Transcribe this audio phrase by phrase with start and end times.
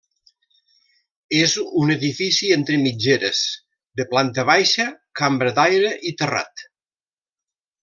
[1.39, 1.51] És
[1.81, 3.43] un edifici entre mitgeres,
[4.01, 4.89] de planta baixa,
[5.23, 6.67] cambra d'aire i terrat.